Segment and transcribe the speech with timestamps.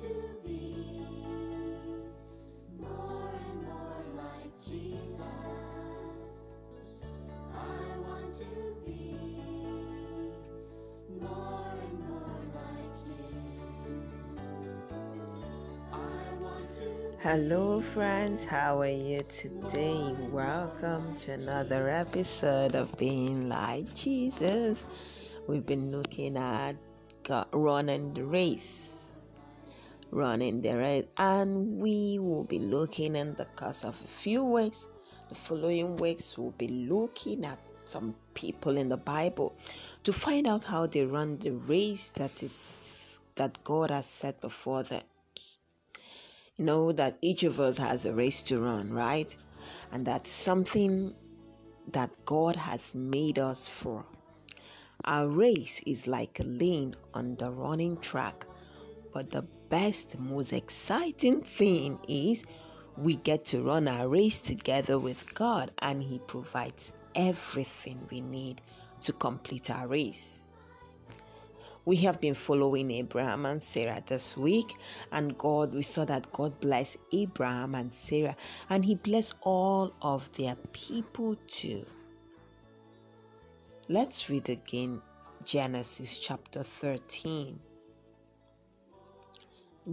[0.00, 0.06] to
[0.44, 1.06] be
[2.80, 5.20] more and more like Jesus.
[7.54, 8.44] I want to
[8.84, 9.14] be
[11.20, 13.38] more and more like Him.
[15.92, 15.94] I
[16.42, 17.18] want to.
[17.20, 18.44] Hello, friends.
[18.44, 20.12] How are you today?
[20.32, 24.86] Welcome to another episode of Being Like Jesus.
[25.46, 26.74] We've been looking at
[27.22, 29.03] God, running the race,
[30.14, 34.88] running the race, and we will be looking in the course of a few weeks.
[35.30, 39.56] The following weeks, we'll be looking at some people in the Bible
[40.04, 44.84] to find out how they run the race that is that God has set before
[44.84, 45.02] them
[46.56, 49.36] You know that each of us has a race to run, right?
[49.92, 51.14] And that's something
[51.92, 54.06] that God has made us for.
[55.04, 58.46] Our race is like a lane on the running track,
[59.12, 62.46] but the best, most exciting thing is
[62.96, 68.60] we get to run our race together with God, and He provides everything we need
[69.02, 70.44] to complete our race.
[71.86, 74.76] We have been following Abraham and Sarah this week,
[75.10, 78.36] and God, we saw that God blessed Abraham and Sarah,
[78.70, 81.84] and He blessed all of their people too.
[83.88, 85.02] Let's read again
[85.44, 87.58] Genesis chapter 13.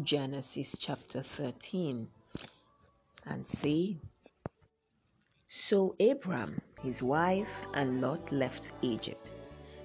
[0.04, 2.08] Genesis chapter 13
[3.26, 4.00] and see.
[5.48, 9.32] So Abram, his wife, and Lot left Egypt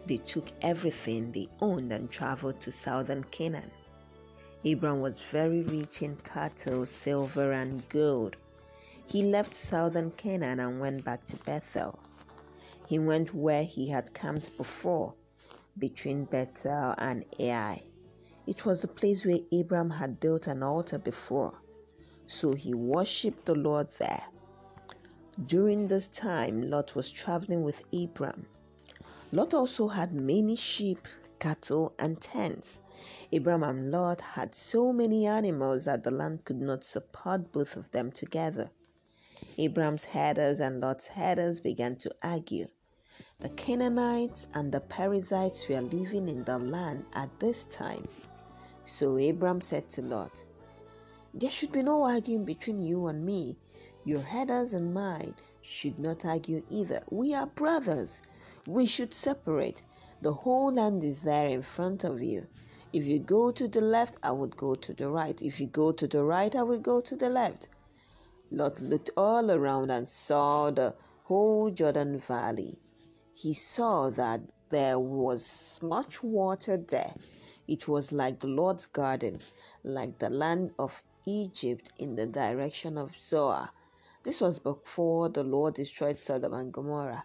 [0.07, 3.71] they took everything they owned and traveled to southern Canaan.
[4.65, 8.37] Abram was very rich in cattle, silver, and gold.
[9.07, 11.99] He left southern Canaan and went back to Bethel.
[12.87, 15.15] He went where he had camped before,
[15.79, 17.83] between Bethel and Ai.
[18.47, 21.59] It was the place where Abram had built an altar before,
[22.29, 24.23] so he worshipped the Lord there.
[25.47, 28.47] During this time, Lot was traveling with Abram.
[29.33, 31.09] Lot also had many sheep,
[31.41, 32.79] cattle, and tents.
[33.33, 37.91] Abraham and Lot had so many animals that the land could not support both of
[37.91, 38.71] them together.
[39.59, 42.67] Abraham's herders and Lot's herders began to argue.
[43.41, 48.07] The Canaanites and the Perizzites were living in the land at this time.
[48.87, 50.45] So Abram said to Lot,
[51.35, 53.59] There should be no arguing between you and me.
[54.05, 57.03] Your herders and mine should not argue either.
[57.11, 58.23] We are brothers
[58.67, 59.83] we should separate.
[60.23, 62.47] The whole land is there in front of you.
[62.93, 65.41] If you go to the left, I would go to the right.
[65.43, 67.69] If you go to the right, I will go to the left.
[68.51, 72.79] Lot looked all around and saw the whole Jordan Valley.
[73.35, 77.15] He saw that there was much water there.
[77.69, 79.41] It was like the Lord's garden,
[79.83, 83.71] like the land of Egypt in the direction of Zoar.
[84.23, 87.25] This was before the Lord destroyed Sodom and Gomorrah.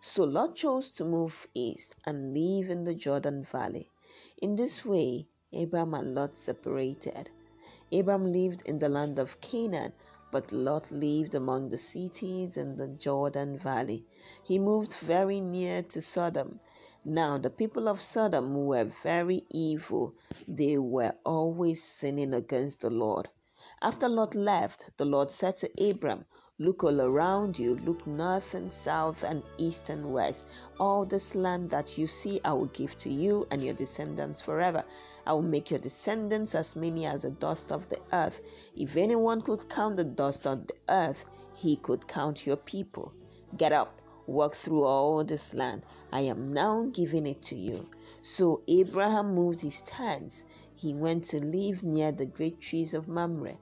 [0.00, 3.90] So Lot chose to move east and live in the Jordan Valley.
[4.38, 7.30] In this way, Abram and Lot separated.
[7.92, 9.92] Abram lived in the land of Canaan,
[10.30, 14.04] but Lot lived among the cities in the Jordan Valley.
[14.42, 16.60] He moved very near to Sodom.
[17.06, 20.14] Now, the people of Sodom were very evil.
[20.48, 23.28] They were always sinning against the Lord.
[23.82, 26.24] After Lot left, the Lord said to Abram,
[26.58, 30.46] Look all around you, look north and south and east and west.
[30.80, 34.82] All this land that you see, I will give to you and your descendants forever.
[35.26, 38.40] I will make your descendants as many as the dust of the earth.
[38.76, 43.12] If anyone could count the dust of the earth, he could count your people.
[43.58, 45.84] Get up, walk through all this land.
[46.12, 47.88] I am now giving it to you.
[48.22, 50.44] So Abraham moved his tents.
[50.74, 53.56] He went to live near the great trees of Mamre.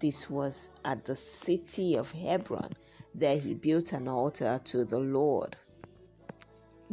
[0.00, 2.70] This was at the city of Hebron.
[3.14, 5.56] There he built an altar to the Lord.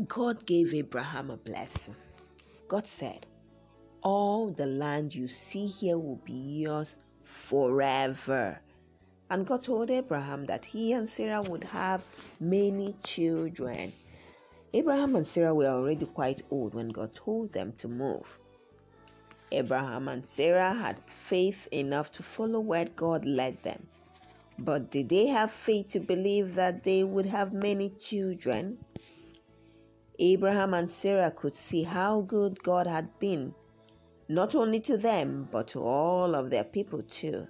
[0.08, 1.96] God gave Abraham a blessing.
[2.68, 3.26] God said,
[4.02, 8.60] All the land you see here will be yours forever.
[9.30, 12.04] And God told Abraham that he and Sarah would have
[12.40, 13.94] many children.
[14.74, 18.38] Abraham and Sarah were already quite old when God told them to move.
[19.52, 23.88] Abraham and Sarah had faith enough to follow where God led them.
[24.60, 28.78] But did they have faith to believe that they would have many children?
[30.20, 33.54] Abraham and Sarah could see how good God had been,
[34.30, 37.48] not only to them, but to all of their people too.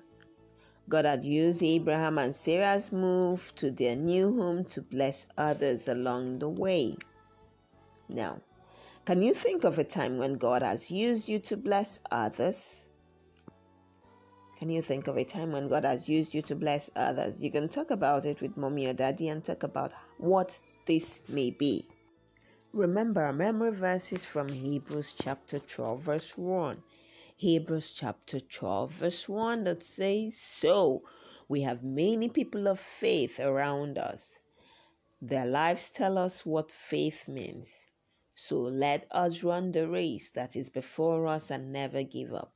[0.87, 6.39] God had used Abraham and Sarah's move to their new home to bless others along
[6.39, 6.95] the way.
[8.07, 8.39] Now,
[9.05, 12.91] can you think of a time when God has used you to bless others?
[14.59, 17.41] Can you think of a time when God has used you to bless others?
[17.41, 21.49] You can talk about it with mommy or daddy and talk about what this may
[21.49, 21.87] be.
[22.73, 26.81] Remember, our memory verse is from Hebrews chapter 12, verse 1.
[27.35, 31.03] Hebrews chapter 12, verse 1 that says, So
[31.47, 34.39] we have many people of faith around us.
[35.21, 37.87] Their lives tell us what faith means.
[38.33, 42.53] So let us run the race that is before us and never give up.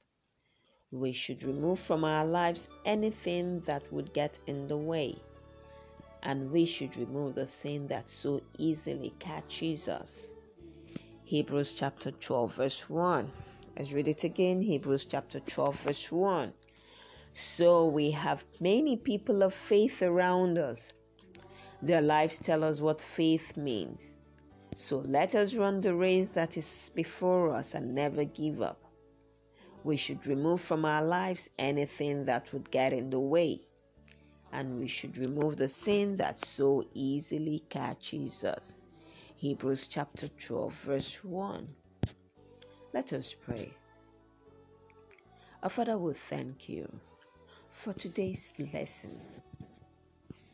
[0.91, 5.15] We should remove from our lives anything that would get in the way
[6.23, 10.33] and we should remove the sin that so easily catches us.
[11.23, 13.31] Hebrews chapter 12, verse 1.
[13.77, 14.61] Let's read it again.
[14.61, 16.53] Hebrews chapter 12, verse 1.
[17.33, 20.91] So we have many people of faith around us.
[21.81, 24.17] Their lives tell us what faith means.
[24.77, 28.81] So let us run the race that is before us and never give up.
[29.83, 33.61] We should remove from our lives anything that would get in the way
[34.51, 38.77] and we should remove the sin that so easily catches us.
[39.35, 41.67] Hebrews chapter 12, verse 1.
[42.93, 43.71] Let us pray.
[45.61, 46.89] Our Father, we thank you
[47.69, 49.21] for today's lesson.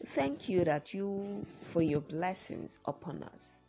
[0.08, 3.62] Thank you that you for your blessings upon us.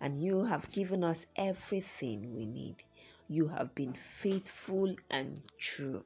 [0.00, 2.84] And you have given us everything we need.
[3.28, 6.04] You have been faithful and true.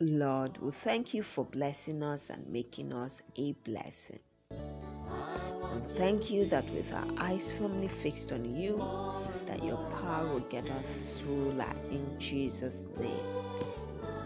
[0.00, 4.20] Lord, we thank you for blessing us and making us a blessing.
[5.72, 8.82] And thank you that with our eyes firmly fixed on you,
[9.46, 13.10] that your power will get us through that in Jesus' name.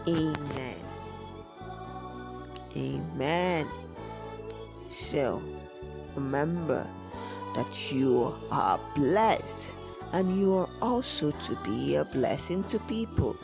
[0.07, 0.75] Amen.
[2.75, 3.67] Amen.
[4.91, 5.41] So
[6.15, 6.87] remember
[7.55, 9.73] that you are blessed
[10.13, 13.35] and you are also to be a blessing to people.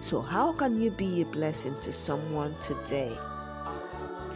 [0.00, 3.16] So, how can you be a blessing to someone today?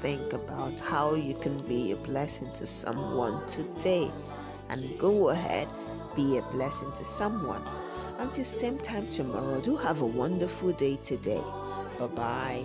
[0.01, 4.11] Think about how you can be a blessing to someone today
[4.71, 5.69] and go ahead,
[6.17, 7.63] be a blessing to someone.
[8.19, 11.43] Until same time tomorrow, do have a wonderful day today.
[11.99, 12.65] Bye bye.